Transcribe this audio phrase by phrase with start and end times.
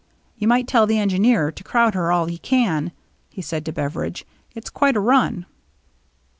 [0.39, 2.91] "You might tell the engineer to crowd her all he can,"
[3.29, 5.45] he said to Beveridge." It's quite a run."